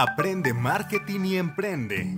[0.00, 2.16] Aprende marketing y emprende.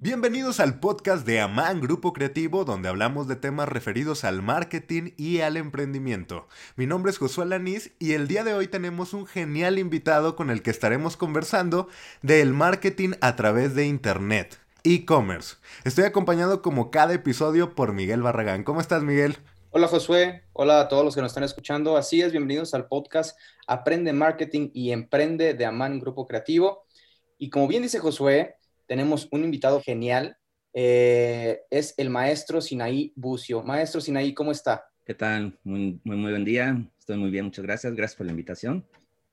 [0.00, 5.40] Bienvenidos al podcast de Amán Grupo Creativo, donde hablamos de temas referidos al marketing y
[5.40, 6.48] al emprendimiento.
[6.76, 10.48] Mi nombre es Josué Lanís y el día de hoy tenemos un genial invitado con
[10.48, 11.90] el que estaremos conversando
[12.22, 15.56] del marketing a través de Internet, e-commerce.
[15.84, 18.64] Estoy acompañado como cada episodio por Miguel Barragán.
[18.64, 19.36] ¿Cómo estás, Miguel?
[19.78, 21.98] Hola Josué, hola a todos los que nos están escuchando.
[21.98, 26.86] Así es, bienvenidos al podcast Aprende Marketing y Emprende de Amán Grupo Creativo.
[27.36, 28.54] Y como bien dice Josué,
[28.86, 30.38] tenemos un invitado genial.
[30.72, 33.62] Eh, es el maestro Sinaí Bucio.
[33.62, 34.86] Maestro Sinaí, ¿cómo está?
[35.04, 35.58] ¿Qué tal?
[35.62, 36.82] Muy, muy, muy buen día.
[36.98, 37.94] Estoy muy bien, muchas gracias.
[37.94, 38.82] Gracias por la invitación.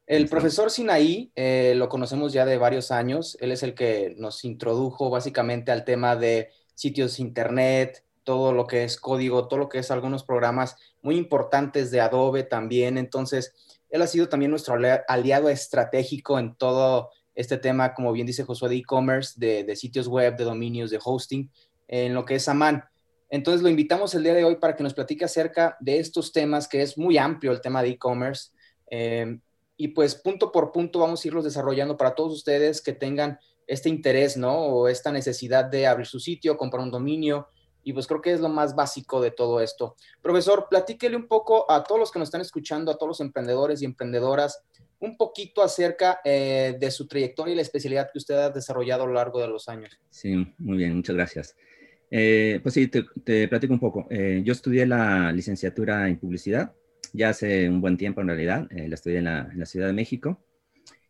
[0.05, 3.37] El profesor Sinaí eh, lo conocemos ya de varios años.
[3.39, 8.83] Él es el que nos introdujo básicamente al tema de sitios internet, todo lo que
[8.83, 12.97] es código, todo lo que es algunos programas muy importantes de Adobe también.
[12.97, 13.53] Entonces,
[13.89, 14.75] él ha sido también nuestro
[15.07, 20.35] aliado estratégico en todo este tema, como bien dice Josué, de e-commerce, de, sitios web,
[20.35, 21.49] de dominios, de hosting,
[21.87, 22.83] en lo que es Aman.
[23.29, 26.67] Entonces, lo invitamos el día de hoy para que nos platique acerca de estos temas,
[26.67, 28.51] que es muy amplio el tema de e-commerce.
[28.89, 29.37] Eh,
[29.75, 33.89] y pues punto por punto vamos a irlos desarrollando para todos ustedes que tengan este
[33.89, 34.55] interés, ¿no?
[34.55, 37.47] O esta necesidad de abrir su sitio, comprar un dominio,
[37.83, 39.95] y pues creo que es lo más básico de todo esto.
[40.21, 43.81] Profesor, platíquele un poco a todos los que nos están escuchando, a todos los emprendedores
[43.81, 44.63] y emprendedoras,
[44.99, 49.07] un poquito acerca eh, de su trayectoria y la especialidad que usted ha desarrollado a
[49.07, 49.99] lo largo de los años.
[50.09, 51.55] Sí, muy bien, muchas gracias.
[52.09, 54.07] Eh, pues sí, te, platico un poco.
[54.09, 56.73] Eh, yo estudié la licenciatura en publicidad,
[57.11, 60.41] ya hace un buen tiempo en realidad, la estudié en la, Ciudad de México.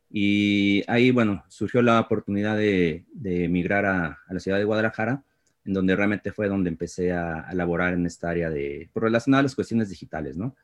[0.10, 5.24] Y ahí, bueno, surgió la oportunidad de, emigrar a la ciudad de Guadalajara
[5.66, 9.44] en donde realmente fue donde empecé a, elaborar en esta área de, pues, relacionada a
[9.44, 10.56] las cuestiones digitales, ¿no?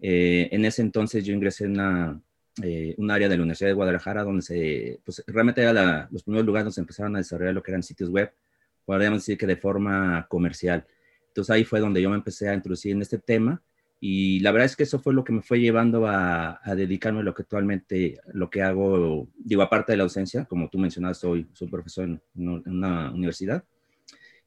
[0.00, 2.20] Eh, en ese entonces yo ingresé en una,
[2.62, 6.44] eh, un área de la Universidad de Guadalajara donde se, pues realmente era los primeros
[6.44, 8.32] lugares donde se empezaron a desarrollar lo que eran sitios web,
[8.84, 10.84] podríamos decir que de forma comercial.
[11.28, 13.62] Entonces ahí fue donde yo me empecé a introducir en este tema
[14.00, 17.22] y la verdad es que eso fue lo que me fue llevando a, dedicarme a
[17.22, 21.46] lo que actualmente, lo que hago, digo, aparte de la ausencia, como tú mencionabas, soy,
[21.52, 23.64] soy profesor en una universidad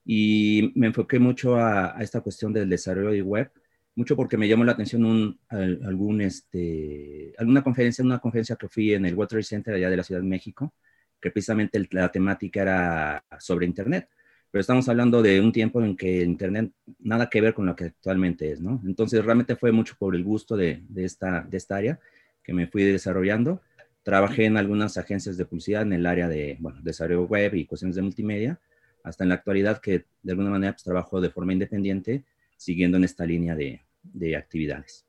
[0.05, 3.51] y me enfoqué mucho a, esta cuestión del desarrollo de web,
[3.95, 8.93] mucho porque me llamó la atención un, algún, este, alguna conferencia, una conferencia que fui
[8.93, 10.73] en el Water Center allá de la Ciudad de México,
[11.19, 14.07] que precisamente la temática era sobre Internet.
[14.51, 17.85] Pero estamos hablando de un tiempo en que Internet nada que ver con lo que
[17.85, 18.81] actualmente es, ¿no?
[18.85, 21.99] Entonces realmente fue mucho por el gusto de, de esta, de esta área
[22.43, 23.61] que me fui desarrollando.
[24.03, 27.95] Trabajé en algunas agencias de publicidad en el área de, bueno, desarrollo web y cuestiones
[27.95, 28.59] de multimedia
[29.05, 32.23] hasta en la actualidad que de alguna manera pues, trabajo de forma independiente
[32.57, 35.05] siguiendo en esta línea de, de actividades.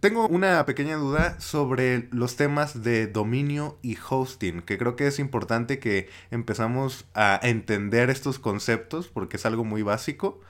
[0.00, 5.18] Tengo una pequeña duda sobre los temas de dominio y hosting, que creo que es
[5.18, 10.40] importante que empezamos a entender estos conceptos porque es algo muy básico.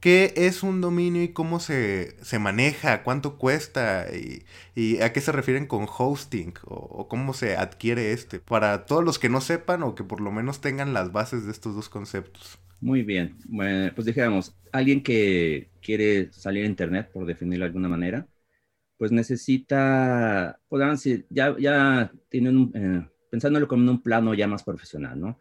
[0.00, 3.02] ¿Qué es un dominio y cómo se, maneja?
[3.02, 4.06] ¿Cuánto cuesta?
[4.74, 6.54] Y, a qué se refieren con hosting?
[6.64, 8.40] O, cómo se adquiere este?
[8.40, 11.52] Para todos los que no sepan o que por lo menos tengan las bases de
[11.52, 12.58] estos dos conceptos.
[12.80, 13.36] Muy bien.
[13.44, 18.26] Bueno, pues dijéramos, alguien que quiere salir a Internet, por definirlo de alguna manera,
[18.96, 24.62] pues necesita, podrán decir, ya, ya tienen, eh, pensándolo como en un plano ya más
[24.62, 25.38] profesional, ¿no?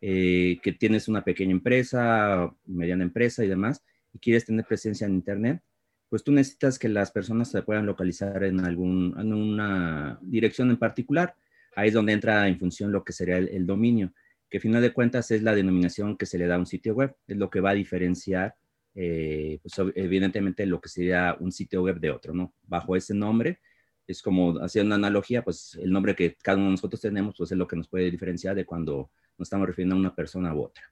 [0.00, 5.14] Eh, que tienes una pequeña empresa, mediana empresa y demás, y quieres tener presencia en
[5.14, 5.62] Internet,
[6.10, 10.76] pues tú necesitas que las personas se puedan localizar en, algún, en una dirección en
[10.76, 11.36] particular.
[11.76, 14.12] Ahí es donde entra en función lo que sería el, dominio,
[14.50, 16.94] que a final de cuentas es la denominación que se le da a un sitio
[16.94, 18.56] web, es lo que va a diferenciar,
[18.96, 22.54] eh, pues evidentemente lo que sería un sitio web de otro, ¿no?
[22.64, 23.60] Bajo ese nombre,
[24.08, 27.52] es como hacer una analogía, pues el nombre que cada uno de nosotros tenemos, pues
[27.52, 30.62] es lo que nos puede diferenciar de cuando nos estamos refiriendo a una persona u
[30.62, 30.82] otra.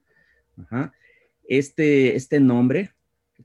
[1.45, 2.93] Este, este nombre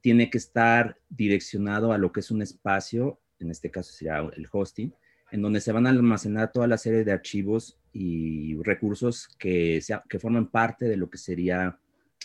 [0.02, 4.48] tiene que estar direccionado a lo que es un espacio, en este caso sería el
[4.52, 4.94] hosting,
[5.32, 10.20] en donde se van a almacenar toda la serie de archivos y recursos que, que
[10.20, 11.80] forman parte de lo que sería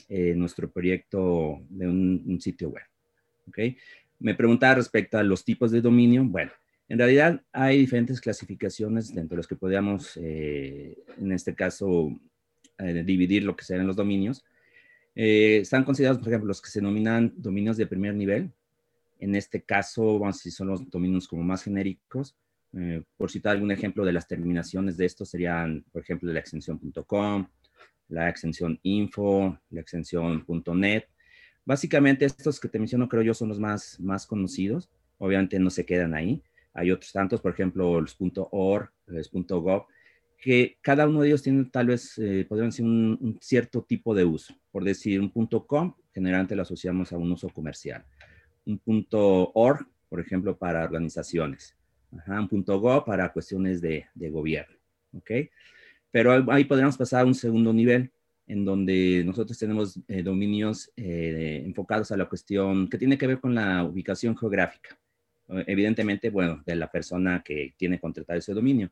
[0.09, 2.85] eh, nuestro proyecto de un, sitio web.
[3.47, 3.77] ¿okay?
[4.19, 6.25] Me preguntaba respecto a los tipos de dominio.
[6.25, 6.51] Bueno,
[6.89, 12.11] en realidad hay diferentes clasificaciones dentro de los que podríamos, eh, en este caso,
[12.79, 14.45] eh, dividir lo que serían los dominios.
[15.21, 18.53] Eh, están considerados, por ejemplo, los que se denominan dominios de primer nivel.
[19.19, 22.37] En este caso, decir, son los dominios como más genéricos.
[22.73, 26.79] Eh, por citar algún ejemplo de las terminaciones de estos, serían, por ejemplo, la extensión
[27.05, 27.49] .com,
[28.09, 31.07] la extensión info, la extensión .net.
[31.65, 34.89] Básicamente, estos que te menciono, creo yo, son los más, más conocidos.
[35.19, 36.45] Obviamente no se quedan ahí.
[36.75, 38.17] Hay otros tantos, por ejemplo, los
[38.53, 39.87] .org, los .gov,
[40.39, 44.25] que cada uno de ellos tiene tal vez, eh, podrían ser un, cierto tipo de
[44.25, 44.55] uso.
[44.71, 48.05] Por decir, un punto .com, generalmente lo asociamos a un uso comercial.
[48.65, 51.77] Un punto .org, por ejemplo, para organizaciones.
[52.29, 54.77] un punto .go para cuestiones de, gobierno.
[55.13, 55.31] ¿ok?
[56.11, 58.13] Pero ahí podríamos pasar a un segundo nivel,
[58.47, 63.41] en donde nosotros tenemos eh, dominios eh, enfocados a la cuestión que tiene que ver
[63.41, 64.97] con la ubicación geográfica.
[65.67, 68.91] Evidentemente, bueno, de la persona que tiene contratado ese dominio.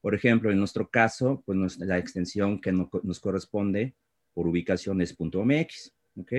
[0.00, 3.94] Por ejemplo, en nuestro caso, pues la extensión que nos corresponde
[4.32, 6.32] por ubicación es .mx, ¿ok?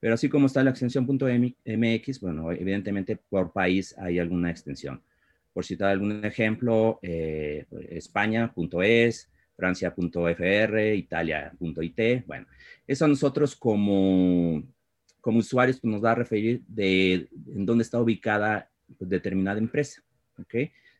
[0.00, 5.02] Pero así como está la extensión .mx, bueno, evidentemente por país hay alguna extensión.
[5.52, 12.46] Por citar algún ejemplo, eh, España.es, Francia.fr, Italia.it, bueno,
[12.86, 14.62] eso a nosotros como,
[15.20, 20.00] como usuarios pues, nos va a referir de en dónde está ubicada pues, determinada empresa,
[20.38, 20.54] ¿ok?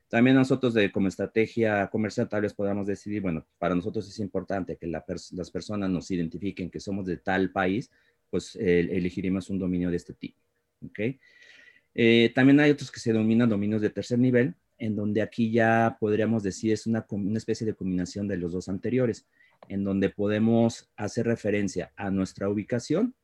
[0.09, 4.77] También nosotros de, como estrategia comercial tal vez podamos decidir, bueno, para nosotros es importante
[4.77, 7.91] que las personas nos identifiquen que somos de tal país,
[8.31, 10.39] pues elegiremos un dominio de este tipo.
[10.87, 11.01] ¿ok?
[11.95, 15.97] Eh, también hay otros que se denominan dominios de tercer nivel, en donde aquí ya
[16.01, 19.27] podríamos decir es una, una especie de combinación de los dos anteriores,
[19.69, 23.15] en donde podemos hacer referencia a nuestra ubicación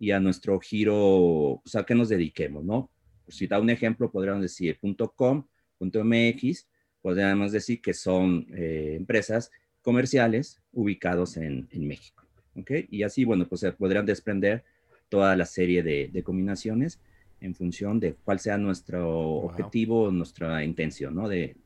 [0.00, 2.90] y a nuestro giro, o sea, a qué nos dediquemos, ¿no?
[3.28, 4.78] si da un ejemplo, podríamos decir
[5.14, 5.46] .com
[5.90, 6.66] .mx,
[7.02, 9.50] podríamos decir que son eh, empresas
[9.82, 12.24] comerciales ubicados en, México.
[12.56, 12.86] ¿okay?
[12.90, 14.64] Y así, bueno, pues se podrían desprender
[15.08, 17.00] toda la serie de, combinaciones
[17.40, 21.28] en función de cuál sea nuestro objetivo, nuestra intención, ¿no?
[21.28, 21.56] De,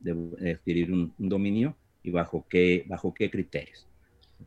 [0.53, 3.88] adquirir un, un, dominio y bajo qué, bajo qué criterios.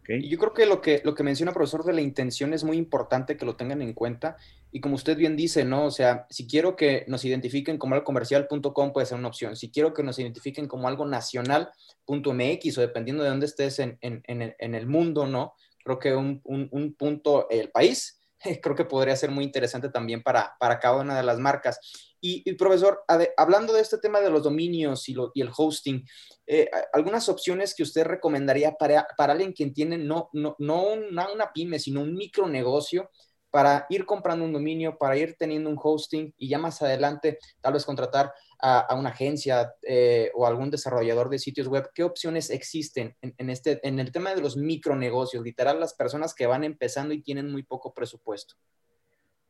[0.09, 3.37] Yo creo que lo, que lo que menciona profesor de la intención es muy importante
[3.37, 4.37] que lo tengan en cuenta.
[4.73, 5.85] Y como usted bien dice, ¿no?
[5.85, 9.55] O sea, si quiero que nos identifiquen como algo comercial.com puede ser una opción.
[9.55, 14.23] Si quiero que nos identifiquen como algo nacional.mx o dependiendo de dónde estés en, en,
[14.27, 15.55] en, el mundo, ¿no?
[15.85, 18.21] Creo que un, un, un punto, el país,
[18.63, 21.79] creo que podría ser muy interesante también para, para cada una de las marcas.
[22.25, 23.03] Y, profesor,
[23.37, 26.07] hablando de este tema de los dominios y, el hosting,
[26.47, 31.33] eh, algunas opciones que usted recomendaría para, para alguien que tiene no, no, no una,
[31.33, 33.11] una, pyme, sino un micronegocio
[33.51, 37.73] para ir comprando un dominio, para ir teniendo un hosting y ya más adelante tal
[37.73, 43.17] vez contratar a, una agencia eh, o algún desarrollador de sitios web, ¿qué opciones existen
[43.21, 45.43] en, este, en el tema de los micronegocios?
[45.43, 48.55] Literal, las personas que van empezando y tienen muy poco presupuesto.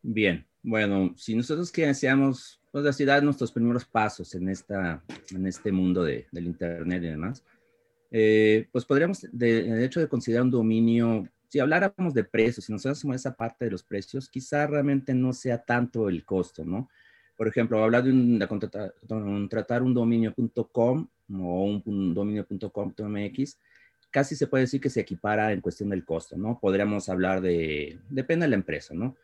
[0.01, 5.47] Bien, bueno, si nosotros que deseamos pues así dar nuestros primeros pasos en, esta, en
[5.47, 7.45] este mundo de, del Internet y demás,
[8.11, 12.85] eh, pues podríamos, de, hecho de considerar un dominio, si habláramos de precios, si nos
[12.87, 16.89] hacemos esa parte de los precios, quizá realmente no sea tanto el costo, ¿no?
[17.37, 23.59] Por ejemplo, hablar de, un, de contratar, un dominio.com o un, dominio.com.mx,
[24.11, 26.59] casi se puede decir que se equipara en cuestión del costo, ¿no?
[26.59, 29.17] Podríamos hablar de, depende de la empresa, ¿no?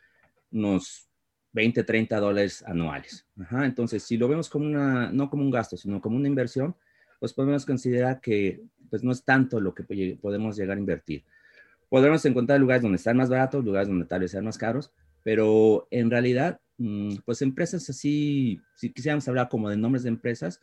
[0.50, 1.07] Unos
[1.52, 3.26] 20, 30 dólares anuales.
[3.62, 6.74] entonces, si lo vemos como una, no como un gasto, sino como una inversión,
[7.18, 9.82] pues podemos considerar que pues no es tanto lo que
[10.16, 11.24] podemos llegar a invertir.
[11.88, 14.92] Podremos encontrar lugares donde están más baratos, lugares donde tal vez sean más caros,
[15.22, 20.60] pero en realidad, mm, pues empresas así, si quisiéramos hablar como de nombres de empresas,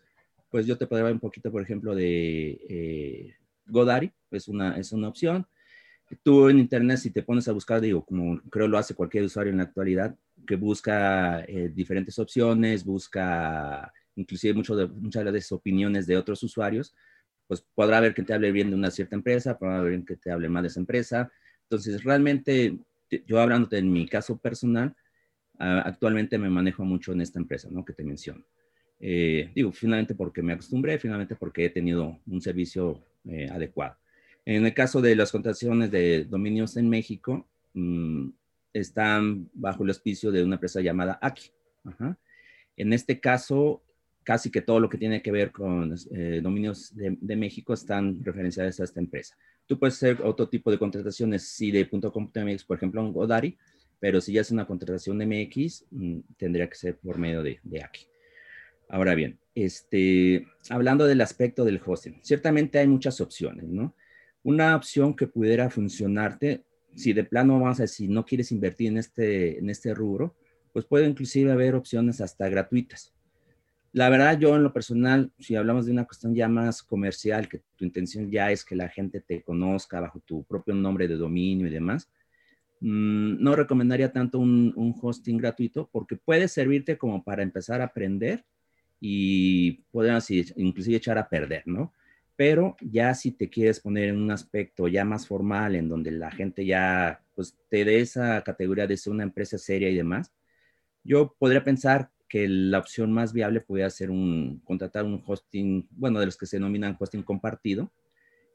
[0.49, 3.35] pues yo te podría hablar un poquito, por ejemplo, de eh,
[3.67, 5.47] Godari, es una, es una opción.
[6.23, 9.51] Tú en Internet, si te pones a buscar, digo, como creo lo hace cualquier usuario
[9.51, 10.15] en la actualidad,
[10.45, 16.41] que busca eh, diferentes opciones, busca inclusive mucho de, muchas de las opiniones de otros
[16.43, 16.95] usuarios,
[17.47, 20.31] pues podrá ver que te hable bien de una cierta empresa, podrá ver que te
[20.31, 21.31] hable mal de esa empresa.
[21.63, 22.77] Entonces, realmente,
[23.27, 24.95] yo hablando de mi caso personal,
[25.59, 27.85] ah, actualmente me manejo mucho en esta empresa, ¿no?
[27.85, 28.43] Que te menciono.
[28.99, 33.97] Eh, digo, finalmente porque me acostumbré, finalmente porque he tenido un servicio eh, adecuado.
[34.45, 38.29] En el caso de las contrataciones de dominios en México, mmm,
[38.79, 41.49] están bajo el auspicio de una empresa llamada Aki.
[42.75, 43.81] En este caso,
[44.23, 48.79] casi que todo lo que tiene que ver con eh, dominios de, México están referenciados
[48.79, 49.37] a esta empresa.
[49.65, 53.57] Tú puedes hacer otro tipo de contrataciones, sí, de .com.mx, por ejemplo, en Godari,
[53.99, 57.59] pero si ya es una contratación de MX, mm, tendría que ser por medio de,
[57.63, 58.07] de Aki.
[58.89, 63.95] Ahora bien, este, hablando del aspecto del hosting, ciertamente hay muchas opciones, ¿no?
[64.43, 66.65] Una opción que pudiera funcionarte
[66.95, 70.35] si de plano vamos a decir, no quieres invertir en este, en este rubro,
[70.73, 73.13] pues puede inclusive haber opciones hasta gratuitas.
[73.91, 77.61] La verdad, yo en lo personal, si hablamos de una cuestión ya más comercial, que
[77.77, 81.67] tu intención ya es que la gente te conozca bajo tu propio nombre de dominio
[81.67, 82.09] y demás,
[82.81, 87.85] mm, no recomendaría tanto un, un, hosting gratuito porque puede servirte como para empezar a
[87.85, 88.43] aprender
[88.99, 91.93] y podemos inclusive echar a perder, ¿no?
[92.35, 96.31] Pero ya si te quieres poner en un aspecto ya más formal, en donde la
[96.31, 100.33] gente ya pues, te dé esa categoría de ser una empresa seria y demás,
[101.03, 104.09] yo podría pensar que la opción más viable podría ser
[104.63, 107.93] contratar un hosting, bueno, de los que se denominan hosting compartido,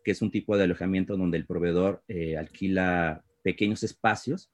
[0.05, 4.51] que es un tipo de alojamiento donde el proveedor eh, alquila pequeños espacios,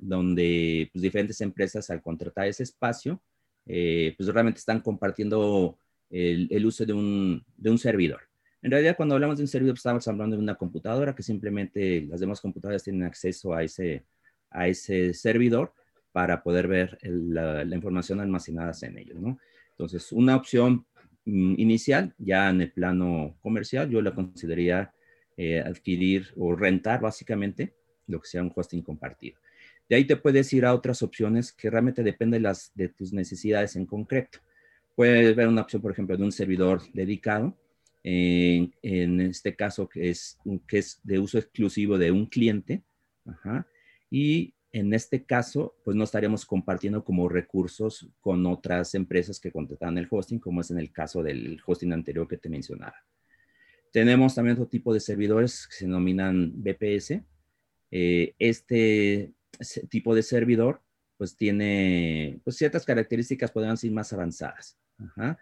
[0.00, 3.22] donde pues, diferentes empresas al contratar ese espacio,
[3.66, 5.78] eh, pues realmente están compartiendo
[6.10, 8.27] el, uso de un servidor.
[8.62, 12.02] En realidad, cuando hablamos de un servidor, pues, estamos hablando de una computadora que simplemente
[12.08, 14.04] las demás computadoras tienen acceso a ese,
[14.50, 15.72] a ese servidor
[16.12, 19.38] para poder ver la, información almacenada en ellos, ¿no?
[19.70, 20.86] Entonces, una opción
[21.24, 24.92] mm, inicial, ya en el plano comercial, yo la consideraría
[25.36, 27.74] eh, adquirir o rentar básicamente
[28.08, 29.38] lo que sea un hosting compartido.
[29.88, 33.12] De ahí te puedes ir a otras opciones que realmente dependen de, las, de tus
[33.12, 34.40] necesidades en concreto.
[34.96, 37.56] Puedes ver una opción, por ejemplo, de un servidor dedicado,
[38.02, 42.82] en, este caso que es, que es de uso exclusivo de un cliente,
[44.10, 49.98] y en este caso, pues no estaríamos compartiendo como recursos con otras empresas que contratan
[49.98, 52.94] el hosting, como es en el caso del hosting anterior que te mencionaba.
[53.92, 57.22] Tenemos también otro tipo de servidores que se denominan BPS.
[57.90, 59.32] Eh, este
[59.88, 60.82] tipo de servidor,
[61.16, 64.78] pues tiene pues, ciertas características, podrían ser más avanzadas.
[64.98, 65.38] Ajá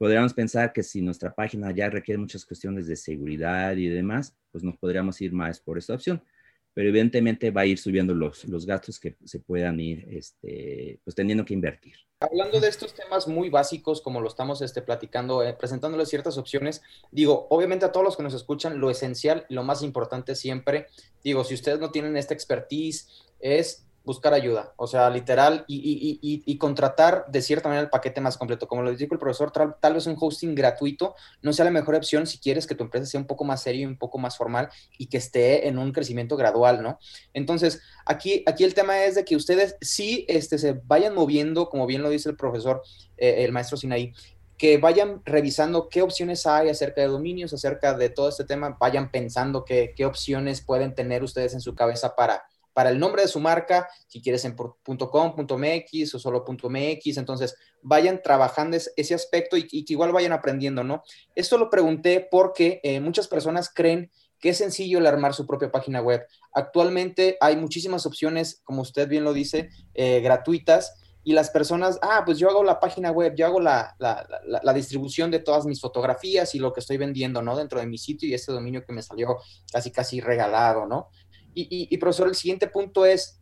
[0.00, 4.64] podríamos pensar que si nuestra página ya requiere muchas cuestiones de seguridad y demás, pues
[4.64, 6.24] nos podríamos ir más por esta opción.
[6.72, 11.14] Pero evidentemente va a ir subiendo los, los gastos que se puedan ir este, pues
[11.14, 11.96] teniendo que invertir.
[12.18, 16.80] Hablando de estos temas muy básicos, como lo estamos este, platicando, eh, presentándoles ciertas opciones,
[17.10, 20.86] digo, obviamente a todos los que nos escuchan, lo esencial, lo más importante siempre,
[21.22, 23.06] digo, si ustedes no tienen esta expertise,
[23.38, 28.66] es buscar ayuda, o sea, literal, y, contratar de cierta manera el paquete más completo.
[28.66, 32.26] Como lo dijo el profesor, tal, vez un hosting gratuito no sea la mejor opción
[32.26, 34.68] si quieres que tu empresa sea un poco más serio y un poco más formal
[34.98, 36.98] y que esté en un crecimiento gradual, ¿no?
[37.34, 41.86] Entonces, aquí, aquí el tema es de que ustedes sí este, se vayan moviendo, como
[41.86, 42.82] bien lo dice el profesor,
[43.16, 44.12] eh, el maestro Sinaí,
[44.56, 49.10] que vayan revisando qué opciones hay acerca de dominios, acerca de todo este tema, vayan
[49.10, 52.44] pensando qué, qué opciones pueden tener ustedes en su cabeza para
[52.80, 58.22] para el nombre de su marca, si quieres en .com, o solo .mx, entonces vayan
[58.22, 61.02] trabajando ese aspecto y, que igual vayan aprendiendo, ¿no?
[61.34, 65.70] Esto lo pregunté porque eh, muchas personas creen que es sencillo el armar su propia
[65.70, 66.26] página web.
[66.54, 72.22] Actualmente hay muchísimas opciones, como usted bien lo dice, eh, gratuitas, y las personas, ah,
[72.24, 76.54] pues yo hago la página web, yo hago la, la, distribución de todas mis fotografías
[76.54, 77.56] y lo que estoy vendiendo, ¿no?
[77.56, 79.36] Dentro de mi sitio y este dominio que me salió
[79.70, 81.10] casi, casi regalado, ¿no?
[81.54, 83.40] Y, profesor, el siguiente punto es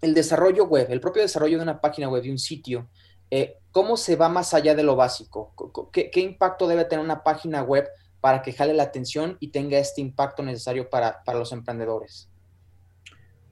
[0.00, 2.88] el desarrollo web, el propio desarrollo de una página web, de un sitio.
[3.30, 5.54] Eh, ¿Cómo se va más allá de lo básico?
[5.92, 7.86] ¿Qué, impacto debe tener una página web
[8.20, 12.28] para que jale la atención y tenga este impacto necesario para, los emprendedores?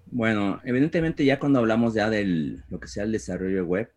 [0.06, 2.24] Bueno, evidentemente ya cuando hablamos ya de
[2.68, 3.90] lo que sea el desarrollo web,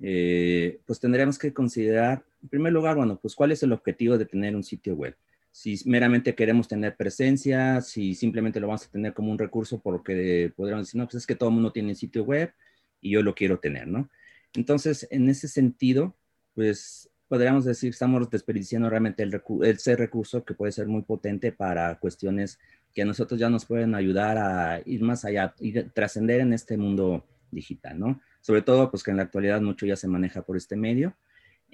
[0.00, 4.26] eh, pues tendríamos que considerar, en primer lugar, bueno, pues cuál es el objetivo de
[4.26, 5.16] tener un sitio web
[5.54, 10.52] si meramente queremos tener presencia, si simplemente lo vamos a tener como un recurso porque
[10.56, 12.52] podríamos decir, no, pues es que todo el mundo tiene sitio web
[13.00, 14.10] y yo lo quiero tener, ¿no?
[14.54, 16.16] Entonces, en ese sentido,
[16.56, 22.00] pues podríamos decir estamos desperdiciando realmente el ese recurso que puede ser muy potente para
[22.00, 22.58] cuestiones
[22.92, 26.76] que a nosotros ya nos pueden ayudar a ir más allá y trascender en este
[26.76, 28.20] mundo digital, ¿no?
[28.40, 31.14] Sobre todo, pues que en la actualidad mucho ya se maneja por este medio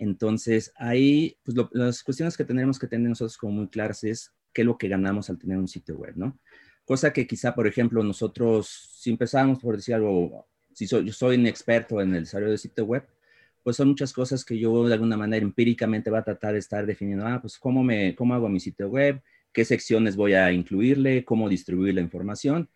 [0.00, 4.62] entonces, ahí, pues las cuestiones que tendremos que tener nosotros como muy claras es qué
[4.62, 6.38] es lo que ganamos al tener un sitio web, ¿no?
[6.86, 11.36] Cosa que quizá, por ejemplo, nosotros, si empezamos por decir algo, si soy, yo soy
[11.36, 13.06] un experto en el desarrollo de sitio web,
[13.62, 16.86] pues son muchas cosas que yo de alguna manera empíricamente va a tratar de estar
[16.86, 19.20] definiendo, ah, pues cómo, me, cómo hago mi sitio web,
[19.52, 22.70] qué secciones voy a incluirle, cómo distribuir la información.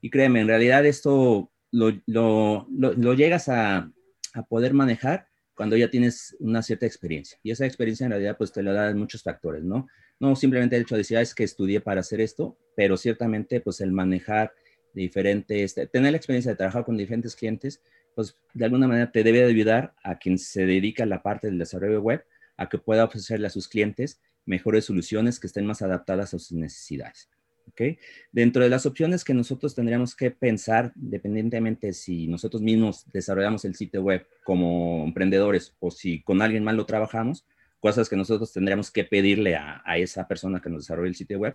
[0.00, 3.92] Y créeme, en realidad esto lo, lo, lo, llegas a,
[4.32, 7.38] a, poder manejar cuando ya tienes una cierta experiencia.
[7.42, 9.86] Y esa experiencia en realidad pues te la dan muchos factores, ¿no?
[10.20, 13.60] No simplemente el hecho de decir, ah, es que estudié para hacer esto, pero ciertamente
[13.60, 14.52] pues el manejar
[14.94, 17.82] diferentes, tener la experiencia de trabajar con diferentes clientes,
[18.14, 21.58] pues de alguna manera te debe ayudar a quien se dedica a la parte del
[21.58, 22.24] desarrollo web
[22.56, 26.52] a que pueda ofrecerle a sus clientes mejores soluciones que estén más adaptadas a sus
[26.52, 27.28] necesidades.
[27.68, 27.98] ¿Okay?
[28.32, 33.74] Dentro de las opciones que nosotros tendríamos que pensar, dependientemente si nosotros mismos desarrollamos el
[33.74, 37.46] sitio web como emprendedores o si con alguien más lo trabajamos,
[37.84, 41.54] cosas que nosotros tendríamos que pedirle a, esa persona que nos desarrolle el sitio web,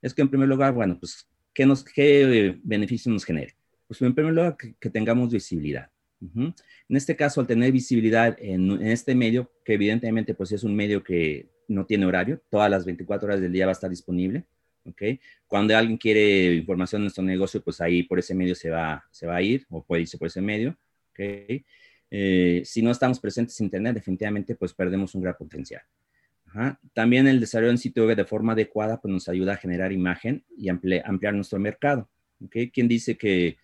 [0.00, 3.56] es que en primer lugar, bueno, pues, ¿qué, nos, qué beneficio nos genere?
[3.88, 5.90] Pues en primer lugar, que, tengamos visibilidad.
[6.20, 6.54] En
[6.88, 11.02] este caso, al tener visibilidad en, en, este medio, que evidentemente pues es un medio
[11.02, 14.44] que no tiene horario, todas las 24 horas del día va a estar disponible.
[15.46, 19.26] Cuando alguien quiere información de nuestro negocio, pues ahí por ese medio se va, se
[19.26, 20.76] va a ir o puede irse por ese medio.
[22.10, 25.82] Eh, si no estamos presentes en Internet, definitivamente pues perdemos un gran potencial.
[26.94, 30.42] También el desarrollo en sitio web de forma adecuada pues nos ayuda a generar imagen
[30.56, 32.08] y ampliar nuestro mercado.
[32.50, 33.58] ¿Quién dice que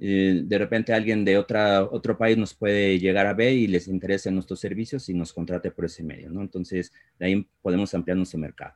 [0.00, 3.88] eh, de repente alguien de otra, otro país nos puede llegar a ver y les
[3.88, 6.40] interesa nuestros servicios y nos contrate por ese medio, ¿no?
[6.40, 8.74] Entonces, de ahí podemos ampliar nuestro mercado.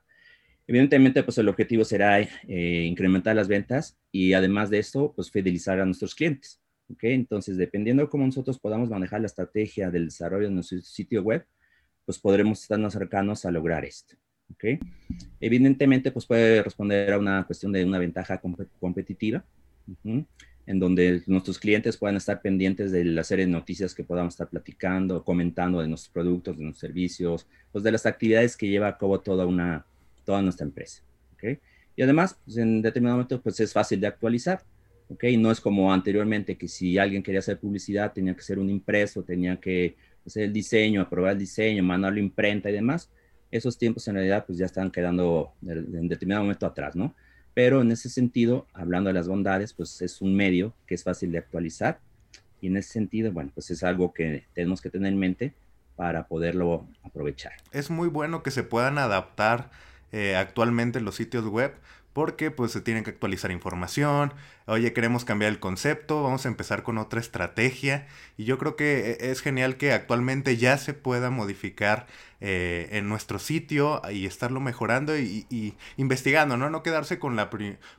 [0.66, 5.80] Evidentemente, pues el objetivo será eh, incrementar las ventas y además de esto, pues fidelizar
[5.80, 6.60] a nuestros clientes.
[6.88, 7.04] ¿ok?
[7.04, 11.44] Entonces, dependiendo de cómo nosotros podamos manejar la estrategia del desarrollo de nuestro sitio web,
[12.04, 14.16] pues podremos estarnos cercanos a lograr esto.
[14.52, 14.80] ¿ok?
[15.40, 18.40] Evidentemente, pues puede responder a una cuestión de una ventaja
[18.80, 19.44] competitiva,
[20.04, 24.48] en donde nuestros clientes puedan estar pendientes de la serie de noticias que podamos estar
[24.48, 28.96] platicando, comentando de nuestros productos, de nuestros servicios, pues de las actividades que lleva a
[28.96, 29.84] cabo toda una
[30.24, 31.02] toda nuestra empresa.
[31.34, 31.58] ¿okay?
[31.96, 34.62] Y además, pues en determinado momento, pues es fácil de actualizar.
[35.08, 35.36] ¿okay?
[35.36, 39.22] No es como anteriormente que si alguien quería hacer publicidad tenía que hacer un impreso,
[39.22, 43.10] tenía que hacer el diseño, aprobar el diseño, mandarlo a imprenta y demás.
[43.50, 47.14] Esos tiempos en realidad pues ya están quedando en determinado momento atrás, ¿no?
[47.54, 51.32] Pero en ese sentido, hablando de las bondades, pues es un medio que es fácil
[51.32, 52.00] de actualizar
[52.62, 55.52] y en ese sentido, bueno, pues es algo que tenemos que tener en mente
[55.96, 57.52] para poderlo aprovechar.
[57.72, 59.70] Es muy bueno que se puedan adaptar
[60.12, 61.74] eh, actualmente los sitios web
[62.12, 64.34] porque pues se tienen que actualizar información,
[64.66, 69.16] oye, queremos cambiar el concepto, vamos a empezar con otra estrategia y yo creo que
[69.20, 72.06] e, es genial que actualmente ya se pueda modificar
[72.40, 76.68] eh, en nuestro sitio y estarlo mejorando y, investigando, ¿no?
[76.68, 77.48] No quedarse con, la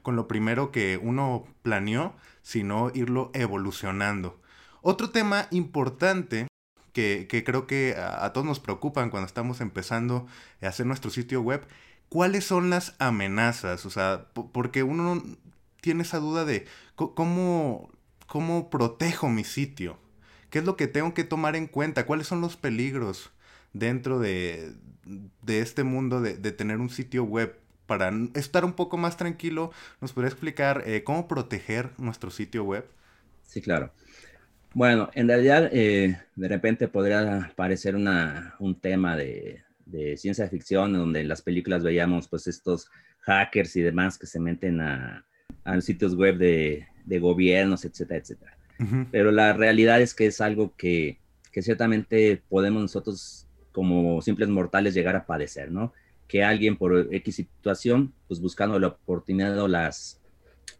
[0.03, 4.39] con lo primero que uno planeó, sino irlo evolucionando.
[4.81, 6.47] Otro tema importante
[6.91, 10.27] que, creo que a, a, todos nos preocupan cuando estamos empezando
[10.61, 11.65] a hacer nuestro sitio web
[12.13, 13.87] ¿cuáles son las amenazas?
[13.87, 15.23] O sea, porque uno
[15.81, 17.89] tiene esa duda de cómo,
[18.27, 19.97] cómo protejo mi sitio.
[20.51, 22.05] ¿Qué es lo que tengo que tomar en cuenta?
[22.05, 23.31] ¿Cuáles son los peligros
[23.73, 24.73] dentro de,
[25.47, 27.57] este mundo de, tener un sitio web?
[27.87, 32.85] Para estar un poco más tranquilo, ¿nos podría explicar eh, cómo proteger nuestro sitio web?
[33.41, 33.91] Sí, claro.
[34.75, 40.93] Bueno, en realidad, eh, de repente podría parecer una, un tema de, de ciencia ficción,
[40.93, 42.89] donde en las películas veíamos pues estos
[43.21, 45.25] hackers y demás que se meten a,
[45.63, 48.57] a sitios web de, de, gobiernos, etcétera, etcétera.
[49.11, 51.19] Pero la realidad es que es algo que,
[51.53, 55.93] que, ciertamente podemos nosotros como simples mortales llegar a padecer, ¿no?
[56.27, 60.19] Que alguien por X situación, pues buscando la oportunidad o las,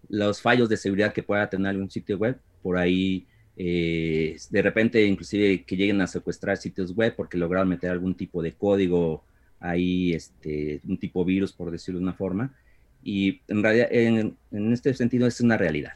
[0.10, 5.06] los fallos de seguridad que pueda tener algún sitio web, por ahí eh, de repente
[5.06, 9.24] inclusive que lleguen a secuestrar sitios web porque lograron meter algún tipo de código
[9.60, 12.54] ahí, este, un tipo virus, por decirlo de una forma.
[13.02, 14.38] Y en realidad, en,
[14.72, 15.94] este sentido, es una realidad.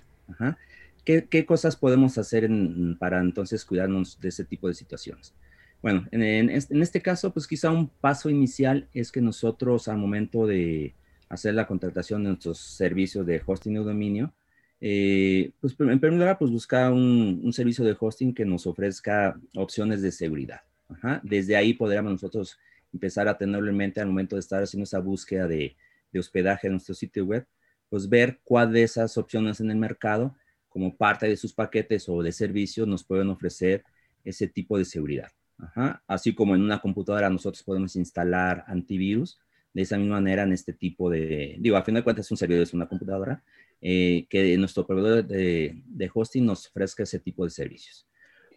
[1.03, 2.49] ¿Qué, cosas podemos hacer
[2.99, 5.33] para entonces cuidarnos de ese tipo de situaciones?
[5.81, 10.95] Bueno, en, este caso, pues quizá un paso inicial es que nosotros al momento de
[11.29, 14.33] hacer la contratación de nuestros servicios de hosting o dominio,
[14.79, 20.01] eh, pues en primer lugar, pues buscar un, servicio de hosting que nos ofrezca opciones
[20.01, 20.61] de seguridad.
[21.23, 22.57] Desde ahí podríamos nosotros
[22.93, 25.75] empezar a tenerlo en mente al momento de estar haciendo esa búsqueda de,
[26.17, 27.45] hospedaje en nuestro sitio web,
[27.89, 30.35] pues ver cuál de esas opciones en el mercado,
[30.67, 33.83] como parte de sus paquetes o de servicios, nos pueden ofrecer
[34.23, 35.29] ese tipo de seguridad.
[36.07, 39.39] Así como en una computadora nosotros podemos instalar antivirus,
[39.73, 42.37] de esa misma manera en este tipo de, digo, a fin de cuentas es un
[42.37, 43.43] servidor, es una computadora,
[43.81, 48.07] eh, que nuestro proveedor de, hosting nos ofrezca ese tipo de servicios.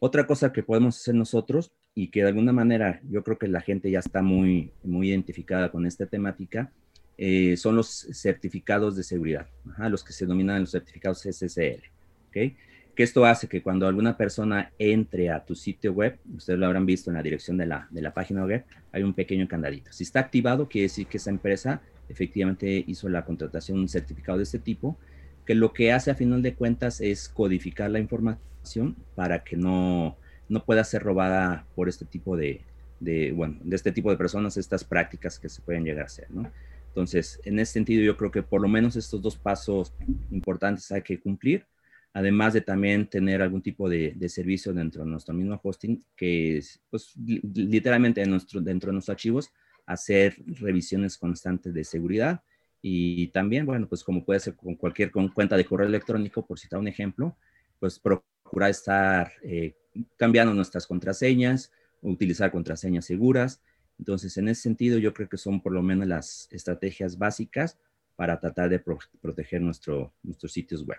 [0.01, 3.61] Otra cosa que podemos hacer nosotros y que de alguna manera yo creo que la
[3.61, 6.73] gente ya está muy, muy identificada con esta temática,
[7.19, 9.47] eh, son los certificados de seguridad,
[9.91, 11.83] los que se denominan los certificados SSL.
[12.29, 12.57] ¿okay?
[12.97, 16.87] Que esto hace que cuando alguna persona entre a tu sitio web, ustedes lo habrán
[16.87, 19.93] visto en la dirección de la, de la página web, hay un pequeño candadito.
[19.93, 24.39] Si está activado, quiere decir que esa empresa efectivamente hizo la contratación de un certificado
[24.39, 24.99] de este tipo
[25.51, 30.17] que lo que hace a final de cuentas es codificar la información para que no,
[30.49, 32.61] no pueda ser robada por este tipo de,
[33.01, 36.31] de, bueno, de este tipo de personas, estas prácticas que se pueden llegar a hacer,
[36.31, 36.49] ¿no?
[36.87, 39.93] Entonces, en ese sentido, yo creo que por lo menos estos dos pasos
[40.31, 41.67] importantes hay que cumplir,
[42.13, 46.81] además de también tener algún tipo de, servicio dentro de nuestro mismo hosting, que es,
[46.91, 49.51] pues, literalmente nuestro, dentro de nuestros archivos,
[49.85, 52.41] hacer revisiones constantes de seguridad,
[52.83, 56.79] y también, bueno, pues como puede ser con cualquier cuenta de correo electrónico, por citar
[56.79, 57.37] un ejemplo,
[57.79, 59.75] pues procurar estar eh,
[60.17, 63.61] cambiando nuestras contraseñas, utilizar contraseñas seguras
[63.99, 67.79] Entonces, en ese sentido, yo creo que son por lo menos las estrategias básicas
[68.17, 68.83] para tratar de
[69.21, 70.99] proteger nuestro, nuestros sitios web.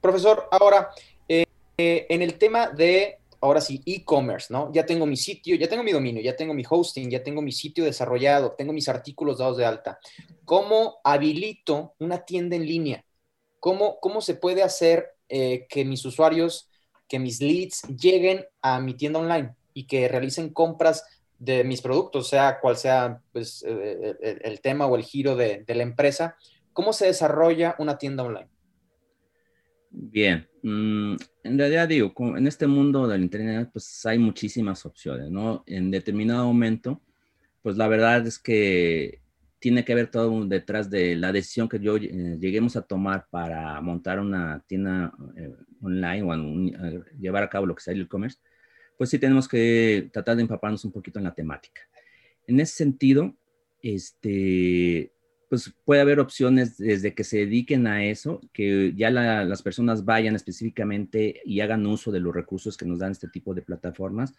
[0.00, 0.90] Profesor, ahora,
[1.28, 1.44] eh,
[1.76, 4.72] eh, en el tema de, ahora sí, e-commerce, ¿no?
[4.72, 7.52] Ya tengo mi sitio, ya tengo mi dominio, ya tengo mi hosting, ya tengo mi
[7.52, 9.98] sitio desarrollado, tengo mis artículos dados de alta.
[10.44, 13.04] ¿Cómo habilito una tienda en línea?
[13.60, 16.68] ¿Cómo, cómo se puede hacer eh, que mis usuarios,
[17.08, 21.04] que mis leads lleguen a mi tienda online y que realicen compras
[21.38, 26.36] de mis productos, sea cual sea pues, el, tema o el giro de la empresa?
[26.72, 28.48] ¿Cómo se desarrolla una tienda online?
[29.90, 35.64] Bien, mm, en realidad digo, en este mundo del Internet, pues hay muchísimas opciones, ¿no?
[35.66, 37.00] En determinado momento,
[37.62, 39.20] pues la verdad es que
[39.58, 43.80] tiene que haber todo detrás de la decisión que yo eh, lleguemos a tomar para
[43.80, 48.38] montar una tienda eh, online o llevar a cabo lo que sea el e-commerce,
[48.96, 51.80] pues sí tenemos que tratar de empaparnos un poquito en la temática.
[52.46, 53.34] En ese sentido,
[53.82, 55.12] este,
[55.48, 60.36] pues puede haber opciones desde que se dediquen a eso, que ya las personas vayan
[60.36, 64.34] específicamente y hagan uso de los recursos que nos dan este tipo de plataformas,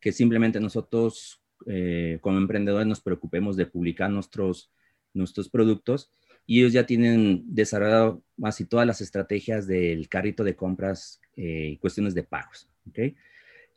[0.00, 4.70] que simplemente nosotros eh, como emprendedores nos preocupemos de publicar nuestros,
[5.14, 6.10] nuestros productos
[6.46, 11.76] y ellos ya tienen desarrollado casi todas las estrategias del carrito de compras eh, y
[11.78, 12.68] cuestiones de pagos.
[12.86, 13.16] ¿okay?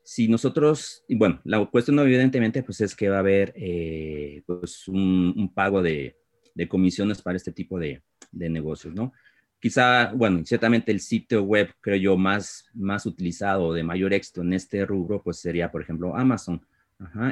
[0.03, 5.49] Si nosotros, bueno, la cuestión evidentemente pues es que va a haber eh, pues un
[5.53, 6.17] pago de,
[6.53, 9.13] de comisiones para este tipo de, negocios, ¿no?
[9.59, 14.53] Quizá, bueno, ciertamente el sitio web, creo yo, más, más utilizado de mayor éxito en
[14.53, 16.65] este rubro, pues sería, por ejemplo, Amazon,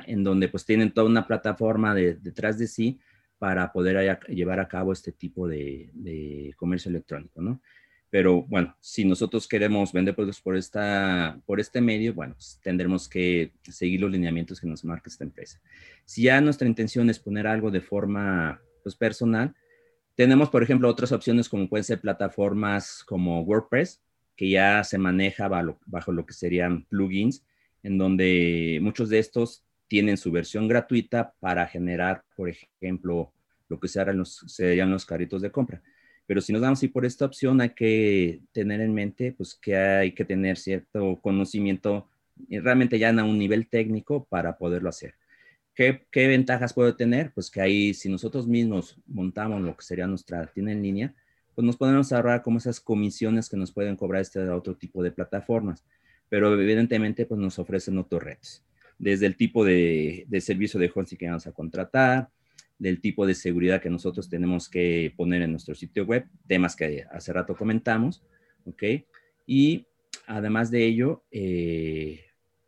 [0.05, 2.99] en donde pues tienen toda una plataforma detrás de sí
[3.38, 7.60] para poder llevar a cabo este tipo de, comercio electrónico, ¿no?
[8.12, 13.07] Pero bueno, si nosotros queremos vender productos por, esta, por este medio, bueno, pues, tendremos
[13.07, 15.62] que seguir los lineamientos que nos marca esta empresa.
[16.03, 19.54] Si ya nuestra intención es poner algo de forma pues, personal.
[20.15, 24.02] Tenemos, por ejemplo, otras opciones como pueden ser plataformas como WordPress,
[24.36, 27.46] que ya se maneja bajo, lo que serían plugins,
[27.84, 33.34] en donde muchos de estos tienen su versión gratuita para generar, por ejemplo,
[33.67, 35.82] lo que serían los carritos de compra.
[36.26, 39.76] Pero si nos damos y por esta opción, hay que tener en mente pues, que
[39.76, 42.08] hay que tener cierto conocimiento
[42.50, 45.15] eh, realmente ya a un nivel técnico para poderlo hacer.
[45.73, 47.31] ¿Qué, ventajas puede tener?
[47.34, 51.15] Pues que ahí si nosotros mismos montamos lo que sería nuestra tienda en línea,
[51.55, 55.12] pues nos podemos ahorrar como esas comisiones que nos pueden cobrar este otro tipo de
[55.12, 55.86] plataformas.
[56.29, 58.63] Pero evidentemente pues nos ofrecen otros retos.
[58.99, 62.29] Desde el tipo de, servicio de hosting que vamos a contratar,
[62.77, 67.05] del tipo de seguridad que nosotros tenemos que poner en nuestro sitio web, temas que
[67.12, 68.23] hace rato comentamos,
[68.65, 68.84] ¿ok?
[69.45, 69.86] Y
[70.25, 72.21] además de ello, eh,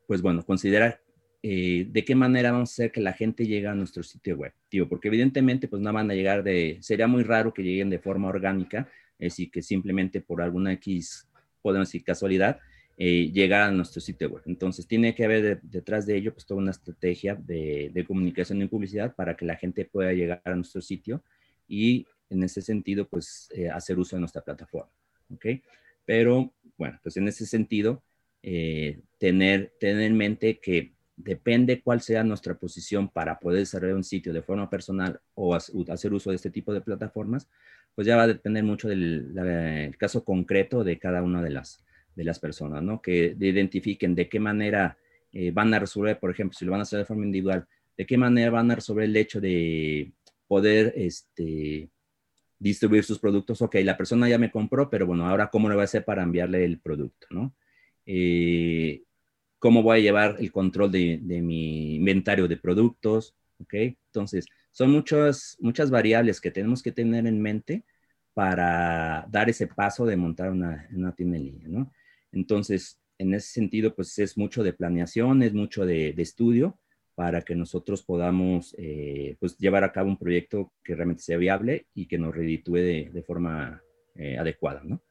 [0.06, 1.03] pues bueno, considerar
[1.46, 4.54] eh, de qué manera vamos a hacer que la gente llegue a nuestro sitio web,
[4.70, 8.00] tío, porque evidentemente pues no van a llegar de, sería muy raro que lleguen de
[8.00, 8.88] forma orgánica,
[9.20, 11.28] es decir, que simplemente por alguna X,
[11.62, 12.62] podemos decir casualidad,
[12.98, 14.44] eh, llegar a nuestro sitio web.
[14.46, 19.14] Entonces tiene que haber detrás de ello pues toda una estrategia de, comunicación y publicidad
[19.14, 21.22] para que la gente pueda llegar a nuestro sitio
[21.68, 24.94] y en ese sentido pues eh, hacer uso de nuestra plataforma,
[25.30, 25.46] ¿ok?
[26.06, 28.02] Pero bueno, pues en ese sentido,
[29.20, 34.34] tener, tener en mente que depende cuál sea nuestra posición para poder desarrollar un sitio
[34.34, 37.48] de forma personal o hacer uso de este tipo de plataformas,
[37.96, 41.84] pues ya va a depender mucho del caso concreto de cada una de las,
[42.16, 43.02] de las personas, ¿no?
[43.02, 44.98] Que identifiquen de qué manera
[45.32, 48.06] eh, van a resolver, por ejemplo, si lo van a hacer de forma individual, de
[48.06, 50.12] qué manera van a resolver el hecho de
[50.48, 51.90] poder este,
[52.60, 53.62] distribuir sus productos.
[53.62, 56.24] Ok, la persona ya me compró, pero bueno, ahora cómo le va a hacer para
[56.24, 57.56] enviarle el producto, ¿no?
[58.06, 59.04] Eh,
[59.64, 63.74] cómo voy a llevar el control de, mi inventario de productos, ¿ok?
[64.08, 67.86] Entonces, son muchas, muchas variables que tenemos que tener en mente
[68.34, 71.94] para dar ese paso de montar una, una tienda en línea, ¿no?
[72.34, 76.78] Entonces, en ese sentido, pues es mucho de planeación, es mucho de, estudio
[77.16, 81.88] para que nosotros podamos eh, pues llevar a cabo un proyecto que realmente sea viable
[81.94, 82.80] y que nos reditúe
[83.14, 83.82] de, forma
[84.16, 85.02] eh, adecuada, ¿no?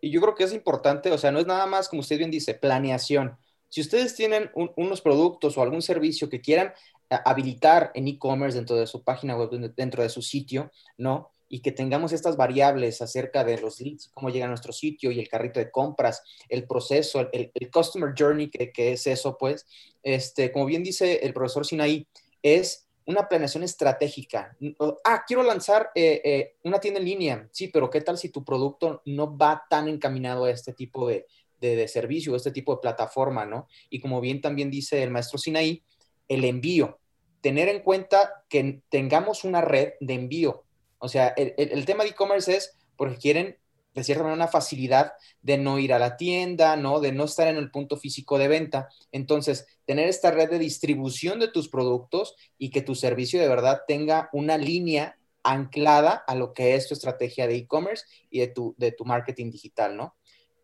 [0.00, 2.30] Y yo creo que es importante, o sea, no es nada más, como usted bien
[2.30, 3.36] dice, planeación.
[3.72, 6.74] Si ustedes tienen unos productos o algún servicio que quieran
[7.08, 11.32] eh, habilitar en e-commerce dentro de su página web, dentro de su sitio, ¿no?
[11.48, 15.20] Y que tengamos estas variables acerca de los leads, cómo llega a nuestro sitio y
[15.20, 19.66] el carrito de compras, el proceso, el, customer journey, que, es eso, pues,
[20.02, 22.06] este, como bien dice el profesor Sinaí,
[22.42, 24.54] es una planeación estratégica.
[25.02, 27.48] Ah, quiero lanzar eh, eh, una tienda en línea.
[27.52, 31.26] Sí, pero ¿qué tal si tu producto no va tan encaminado a este tipo de,
[31.62, 33.68] de, servicio, este tipo de plataforma, ¿no?
[33.88, 35.82] Y como bien también dice el maestro Sinaí,
[36.28, 36.98] el envío.
[37.40, 40.64] tener en cuenta que tengamos una red de envío.
[40.98, 43.58] O sea, el, tema de e-commerce es porque quieren,
[43.94, 47.00] de cierta manera, una facilidad de no ir a la tienda, ¿no?
[47.00, 48.88] De no estar en el punto físico de venta.
[49.10, 53.82] Entonces, tener esta red de distribución de tus productos y que tu servicio de verdad
[53.88, 58.76] tenga una línea anclada a lo que es tu estrategia de e-commerce y de tu,
[58.78, 60.14] de tu marketing digital, ¿no?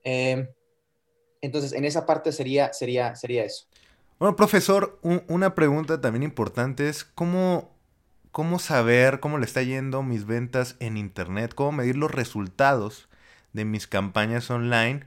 [0.05, 0.49] Eh,
[1.41, 3.67] entonces, en esa parte sería, sería, sería eso.
[4.19, 4.99] Bueno, profesor,
[5.29, 7.73] una pregunta también importante es cómo,
[8.33, 13.09] cómo saber cómo le está yendo mis ventas en Internet, cómo medir los resultados
[13.53, 15.05] de mis campañas online,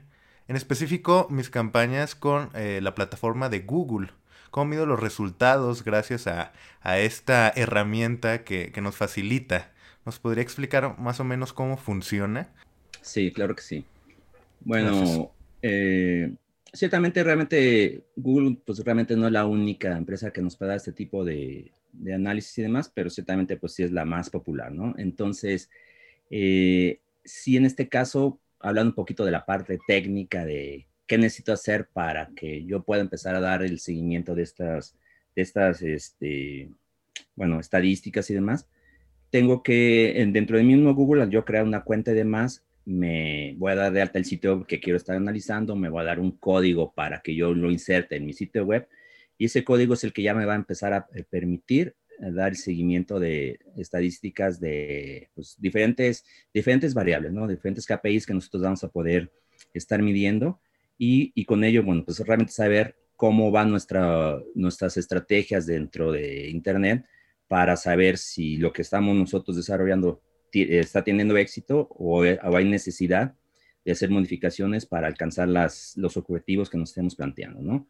[0.48, 4.10] en específico mis campañas con eh, la plataforma de Google.
[4.50, 9.72] ¿Cómo mido los resultados gracias a, esta herramienta que, nos facilita?
[10.04, 12.48] ¿Nos podría explicar más o menos cómo funciona?
[13.00, 13.86] Sí, claro que sí.
[14.60, 16.34] Bueno, eh,
[16.72, 20.92] ciertamente, realmente Google, pues realmente no es la única empresa que nos puede dar este
[20.92, 21.72] tipo de,
[22.12, 24.94] análisis y demás, pero ciertamente, pues sí es la más popular, ¿no?
[24.98, 25.70] Entonces,
[26.30, 27.00] eh,
[27.46, 32.30] en este caso, hablando un poquito de la parte técnica de qué necesito hacer para
[32.34, 34.96] que yo pueda empezar a dar el seguimiento de estas,
[35.36, 36.70] de estas, este,
[37.36, 38.68] bueno, estadísticas y demás,
[39.30, 43.76] tengo que, dentro de mismo Google, yo crear una cuenta y demás, me voy a
[43.76, 46.92] dar de alta el sitio que quiero estar analizando, me voy a dar un código
[46.92, 48.88] para que yo lo inserte en mi sitio web
[49.38, 52.30] y ese código es el que ya me va a empezar a eh, permitir eh,
[52.30, 57.48] dar seguimiento de estadísticas de pues, diferentes, diferentes variables, ¿no?
[57.48, 59.32] Diferentes KPIs que nosotros vamos a poder
[59.74, 60.60] estar midiendo
[60.98, 66.48] y, y con ello, bueno, pues realmente saber cómo van nuestra, nuestras estrategias dentro de
[66.48, 67.04] Internet
[67.48, 73.34] para saber si lo que estamos nosotros desarrollando está teniendo éxito o, hay necesidad
[73.84, 77.86] de hacer modificaciones para alcanzar los objetivos que nos estemos planteando, ¿no?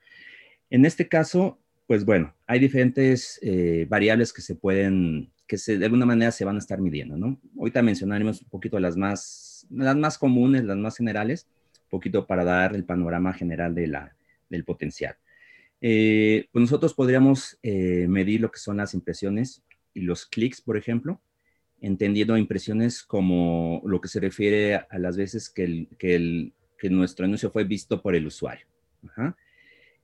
[0.70, 5.84] En este caso, pues bueno, hay diferentes eh, variables que se pueden, que se, de
[5.84, 7.38] alguna manera se van a estar midiendo, ¿no?
[7.58, 11.46] Ahorita mencionaremos un poquito las más, las más comunes, las más generales,
[11.84, 15.16] un poquito para dar el panorama general del potencial.
[15.82, 20.78] Eh, pues nosotros podríamos eh, medir lo que son las impresiones y los clics, por
[20.78, 21.20] ejemplo
[21.82, 26.88] entendiendo impresiones como lo que se refiere a, las veces que, el, que, el, que,
[26.88, 28.64] nuestro anuncio fue visto por el usuario.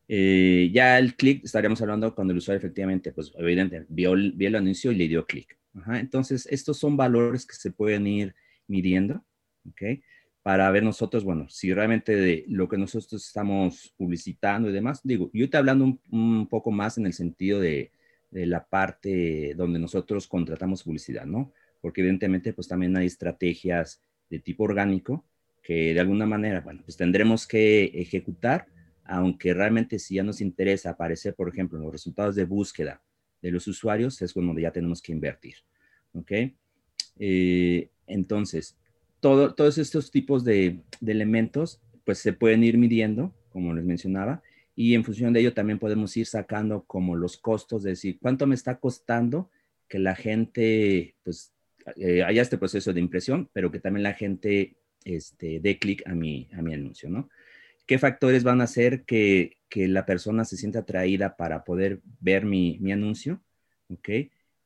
[0.09, 4.57] Eh, ya el clic, estaríamos hablando cuando el usuario efectivamente, pues evidentemente, vio, vio el
[4.57, 5.57] anuncio y le dio clic.
[5.93, 8.35] Entonces, estos son valores que se pueden ir
[8.67, 9.25] midiendo,
[9.71, 10.01] ¿ok?
[10.43, 15.31] Para ver nosotros, bueno, si realmente de lo que nosotros estamos publicitando y demás, digo,
[15.33, 17.93] yo estoy hablando un, un poco más en el sentido de,
[18.31, 21.53] de la parte donde nosotros contratamos publicidad, ¿no?
[21.81, 25.25] Porque evidentemente pues también hay estrategias de tipo orgánico
[25.62, 28.67] que de alguna manera, bueno, pues tendremos que ejecutar,
[29.05, 33.03] aunque realmente si ya nos interesa aparecer, por ejemplo, en los resultados de búsqueda
[33.43, 35.57] de los usuarios, es cuando ya tenemos que invertir,
[36.14, 36.33] ¿ok?
[37.19, 38.77] Eh, entonces,
[39.21, 44.43] todo, todos estos tipos de, de elementos, pues se pueden ir midiendo, como les mencionaba,
[44.75, 48.47] y en función de ello también podemos ir sacando como los costos, de decir, cuánto
[48.47, 49.51] me está costando
[49.88, 51.53] que la gente pues
[51.96, 56.14] eh, haya este proceso de impresión, pero que también la gente este, dé clic a
[56.14, 57.29] mi, a mi anuncio, ¿no?
[57.87, 62.44] ¿Qué factores van a hacer que, que la persona se sienta atraída para poder ver
[62.44, 63.40] mi, mi anuncio?
[63.88, 64.09] ¿Ok?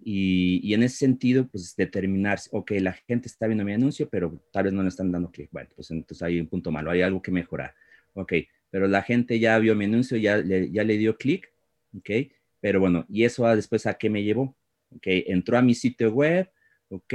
[0.05, 4.43] Y, y, en ese sentido, pues determinar, ok, la gente está viendo mi anuncio, pero
[4.51, 5.49] tal vez no le están dando clic.
[5.53, 7.75] Bueno, pues entonces hay un punto malo, hay algo que mejorar.
[8.15, 8.33] Ok,
[8.71, 11.53] pero la gente ya vio mi anuncio, ya le, ya le dio clic,
[11.97, 12.11] ok,
[12.61, 14.57] pero bueno, ¿y eso después a qué me llevó?
[14.97, 16.51] Ok, entró a mi sitio web,
[16.93, 17.15] ¿ok?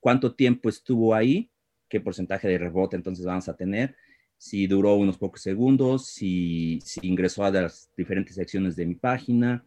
[0.00, 1.50] ¿Cuánto tiempo estuvo ahí?
[1.88, 3.96] ¿Qué porcentaje de rebote entonces vamos a tener?
[4.36, 9.64] Si duró unos pocos segundos, si, ingresó a las diferentes secciones de mi página,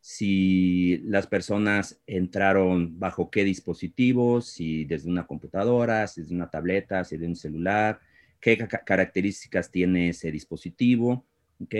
[0.00, 7.04] si las personas entraron bajo qué dispositivos, si desde una computadora, si desde una tableta,
[7.04, 8.00] si de un celular,
[8.40, 11.26] qué características tiene ese dispositivo,
[11.62, 11.74] ¿ok?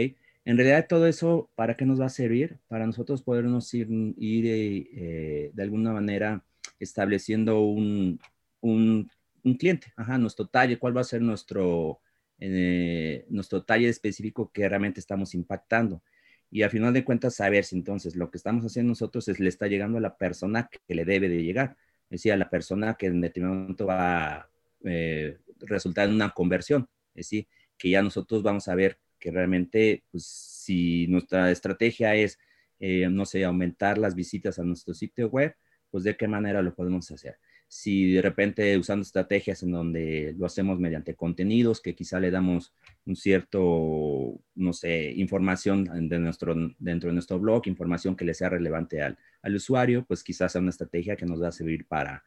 [0.45, 2.59] En realidad todo eso, ¿para qué nos va a servir?
[2.69, 6.45] Para nosotros podernos ir, ir eh, de alguna manera
[6.81, 8.19] estableciendo un,
[8.61, 9.11] un,
[9.59, 12.01] cliente, ajá, nuestro talle, cuál va a ser nuestro,
[12.38, 16.03] eh, nuestro talle específico que realmente estamos impactando.
[16.51, 19.49] Y al final de cuentas, saber si entonces lo que estamos haciendo nosotros es le
[19.49, 21.77] está llegando a la persona que le debe de llegar.
[22.11, 24.51] Es decir, a la persona que en determinado momento va a
[24.85, 26.88] eh, resultar en una conversión.
[27.14, 27.47] Es decir,
[27.79, 32.38] que ya nosotros vamos a ver que realmente, pues, si nuestra estrategia es,
[32.81, 35.55] eh, no sé, aumentar las visitas a nuestro sitio web,
[35.90, 37.38] pues de qué manera lo podemos hacer.
[37.68, 42.74] si de repente usando estrategias en donde lo hacemos mediante contenidos que quizá le damos
[43.07, 48.48] un cierto, no sé, información de nuestro, dentro de nuestro blog, información que le sea
[48.48, 52.24] relevante al, al usuario, pues quizás sea una estrategia que nos va a servir para,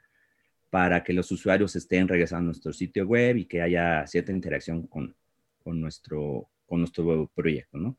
[0.70, 4.88] para que los usuarios estén regresando a nuestro sitio web y que haya cierta interacción
[4.88, 5.16] con,
[5.64, 7.98] con, nuestro, con nuestro proyecto, ¿no?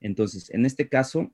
[0.00, 1.32] Entonces, en este caso,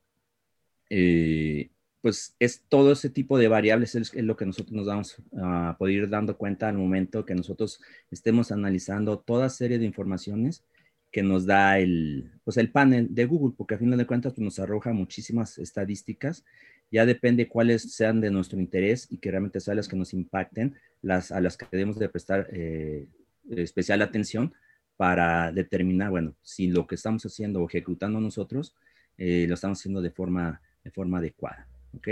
[0.89, 1.71] eh,
[2.03, 5.97] pues es todo ese tipo de variables es, lo que nosotros nos vamos a poder
[5.97, 10.65] ir dando cuenta al momento que nosotros estemos analizando toda serie de informaciones
[11.11, 14.45] que nos da el, pues el panel de Google, porque a fin de cuentas pues
[14.45, 16.45] nos arroja muchísimas estadísticas.
[16.93, 20.77] Ya depende cuáles sean de nuestro interés y que realmente sean las que nos impacten,
[21.03, 23.09] las a las que debemos de prestar eh,
[23.51, 24.55] especial atención
[24.97, 28.75] para determinar, bueno, si lo que estamos haciendo o ejecutando nosotros
[29.19, 31.70] eh, lo estamos haciendo de forma, de forma adecuada.
[31.97, 32.09] ¿Ok?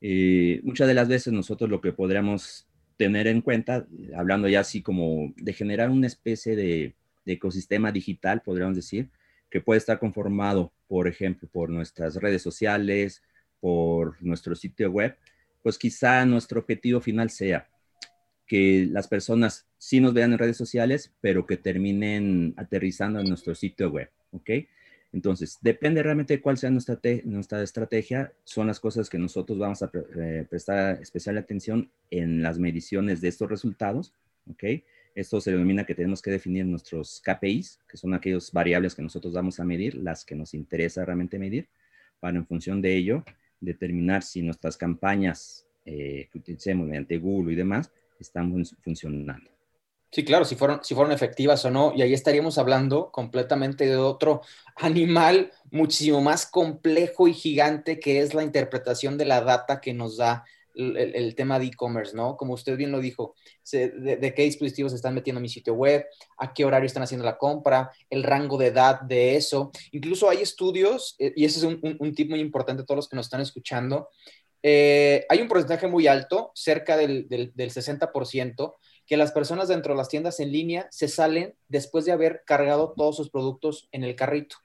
[0.00, 3.86] Eh, muchas de las veces nosotros lo que podríamos tener en cuenta,
[4.16, 6.94] hablando ya así como de generar una especie de,
[7.26, 9.08] ecosistema digital, podríamos decir,
[9.50, 13.22] que puede estar conformado, por ejemplo, por nuestras redes sociales,
[13.60, 15.16] por nuestro sitio web,
[15.62, 17.66] pues quizá nuestro objetivo final sea
[18.46, 23.54] que las personas sí nos vean en redes sociales, pero que terminen aterrizando en nuestro
[23.54, 24.50] sitio web, ¿ok?
[25.14, 29.80] Entonces, depende realmente de cuál sea nuestra, nuestra estrategia, son las cosas que nosotros vamos
[29.80, 34.12] a eh, prestar especial atención en las mediciones de estos resultados,
[34.50, 34.64] ¿ok?
[35.14, 39.32] Esto se denomina que tenemos que definir nuestros KPIs, que son aquellas variables que nosotros
[39.32, 41.68] vamos a medir, las que nos interesa realmente medir,
[42.18, 43.24] para en función de ello
[43.60, 49.53] determinar si nuestras campañas eh, que utilicemos mediante Google y demás están funcionando.
[50.14, 53.96] Sí, claro, si fueron, si fueron efectivas o no, y ahí estaríamos hablando completamente de
[53.96, 54.42] otro
[54.76, 60.16] animal muchísimo más complejo y gigante que es la interpretación de la data que nos
[60.16, 60.44] da
[60.76, 62.36] el, tema de e-commerce, ¿no?
[62.36, 63.34] Como usted bien lo dijo,
[63.72, 66.06] de, qué dispositivos se están metiendo en mi sitio web,
[66.38, 69.72] a qué horario están haciendo la compra, el rango de edad de eso.
[69.90, 73.16] Incluso hay estudios, eh, y ese es un, tip muy importante a todos los que
[73.16, 74.10] nos están escuchando,
[74.62, 78.74] eh, hay un porcentaje muy alto, cerca del, del, del 60%,
[79.06, 82.94] que las personas dentro de las tiendas en línea se salen después de haber cargado
[82.96, 84.56] todos sus productos en el carrito.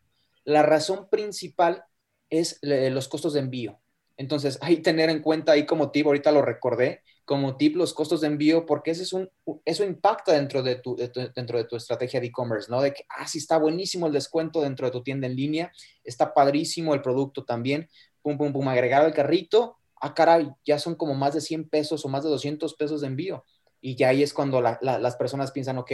[0.43, 1.83] La razón principal
[2.29, 3.79] es los costos de envío.
[4.17, 7.93] Entonces, hay que tener en cuenta ahí como tip, ahorita lo recordé, como tip los
[7.93, 9.29] costos de envío, porque ese es un,
[9.63, 12.81] eso impacta dentro de tu, dentro de tu estrategia de e-commerce, ¿no?
[12.81, 15.71] De que, ah, sí está buenísimo el descuento dentro de tu tienda en línea,
[16.03, 17.87] está padrísimo el producto también,
[18.21, 22.03] pum, pum, pum, agregar al carrito, ah, caray, ya son como más de 100 pesos
[22.03, 23.45] o más de 200 pesos de envío.
[23.81, 25.91] Y ya ahí es cuando las personas piensan, ok,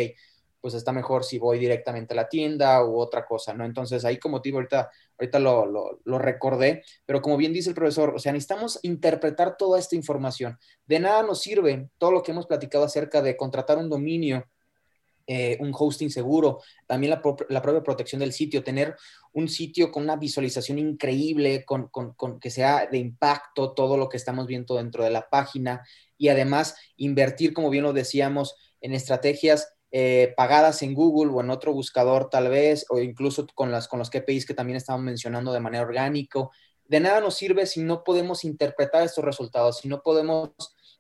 [0.66, 3.66] pues está mejor si voy directamente a la tienda u otra cosa, ¿no?
[3.66, 7.76] Entonces ahí como te digo, ahorita, ahorita lo, lo, recordé, pero como bien dice el
[7.76, 10.58] profesor, o sea, necesitamos interpretar toda esta información.
[10.88, 14.44] De nada nos sirve todo lo que hemos platicado acerca de contratar un dominio,
[15.28, 18.96] eh, un hosting seguro, también la, la, propia protección del sitio, tener
[19.34, 24.10] un sitio con una visualización increíble, con, con, con, que sea de impacto todo lo
[24.10, 25.84] que estamos viendo dentro de la página,
[26.18, 31.50] y además invertir, como bien lo decíamos, en estrategias eh, pagadas en Google o en
[31.50, 35.54] otro buscador tal vez, o incluso con, las, con los KPIs que también estamos mencionando
[35.54, 36.50] de manera orgánica.
[36.84, 40.50] De nada nos sirve si no podemos interpretar estos resultados, si no podemos,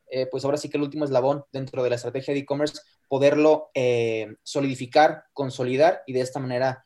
[0.09, 3.69] eh, pues ahora sí que el último eslabón dentro de la estrategia de e-commerce, poderlo
[3.73, 6.85] eh, solidificar, consolidar y de esta manera,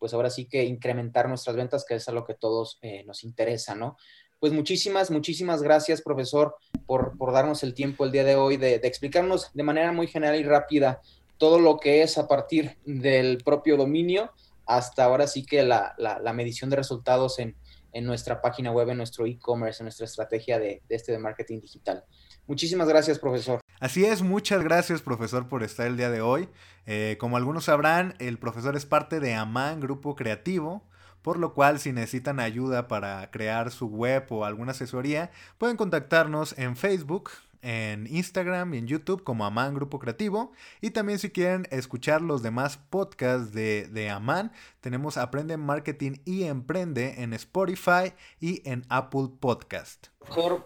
[0.00, 3.76] pues ahora sí que incrementar nuestras ventas, que es a lo que todos nos interesa,
[3.76, 3.96] ¿no?
[4.44, 6.54] Pues muchísimas, muchísimas gracias, profesor,
[6.84, 10.42] por, darnos el tiempo el día de hoy de, explicarnos de manera muy general y
[10.42, 11.00] rápida
[11.38, 14.32] todo lo que es a partir del propio dominio
[14.66, 15.96] hasta ahora sí que la,
[16.34, 17.56] medición de resultados en,
[18.02, 22.04] nuestra página web, en nuestro e-commerce, en nuestra estrategia de, este de marketing digital.
[22.46, 23.60] Muchísimas gracias, profesor.
[23.80, 26.50] Así es, muchas gracias, profesor, por estar el día de hoy.
[26.84, 30.82] Eh, como algunos sabrán, el profesor es parte de AMAN, Grupo Creativo,
[31.24, 36.56] por lo cual si necesitan ayuda para crear su web o alguna asesoría, pueden contactarnos
[36.58, 37.30] en Facebook,
[37.62, 40.52] en Instagram y en YouTube como Aman Grupo Creativo.
[40.82, 46.44] Y también si quieren escuchar los demás podcasts de, de Aman, tenemos Aprende Marketing y
[46.44, 50.08] Emprende en Spotify y en Apple Podcast.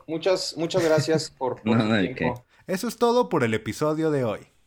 [0.09, 2.44] muchas, muchas gracias por, por tiempo.
[2.66, 4.57] Eso es todo por el episodio de hoy.